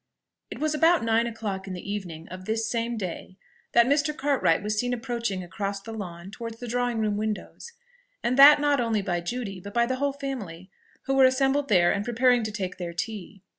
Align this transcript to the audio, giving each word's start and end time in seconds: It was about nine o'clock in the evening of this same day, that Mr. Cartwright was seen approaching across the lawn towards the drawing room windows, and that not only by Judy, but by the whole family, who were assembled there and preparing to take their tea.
It 0.49 0.57
was 0.57 0.73
about 0.73 1.03
nine 1.03 1.27
o'clock 1.27 1.67
in 1.67 1.73
the 1.75 1.91
evening 1.93 2.27
of 2.29 2.45
this 2.45 2.67
same 2.67 2.97
day, 2.97 3.37
that 3.73 3.85
Mr. 3.85 4.17
Cartwright 4.17 4.63
was 4.63 4.75
seen 4.79 4.93
approaching 4.95 5.43
across 5.43 5.79
the 5.79 5.91
lawn 5.93 6.31
towards 6.31 6.57
the 6.59 6.67
drawing 6.67 6.97
room 6.97 7.17
windows, 7.17 7.73
and 8.23 8.35
that 8.35 8.59
not 8.59 8.81
only 8.81 9.03
by 9.03 9.21
Judy, 9.21 9.59
but 9.59 9.75
by 9.75 9.85
the 9.85 9.97
whole 9.97 10.13
family, 10.13 10.71
who 11.03 11.13
were 11.13 11.25
assembled 11.25 11.69
there 11.69 11.91
and 11.91 12.03
preparing 12.03 12.41
to 12.45 12.51
take 12.51 12.77
their 12.77 12.93
tea. 12.93 13.43